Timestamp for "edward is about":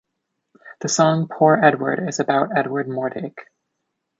1.63-2.57